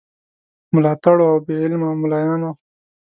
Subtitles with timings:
[0.73, 2.51] ملاتړو او بې علمو مُلایانو.